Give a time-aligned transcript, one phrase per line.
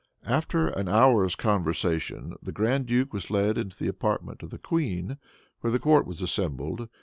[0.25, 4.57] After half an hour's conversation, the grand duke was led into the apartment of the
[4.57, 5.19] queen,
[5.59, 6.89] where the court was assembled.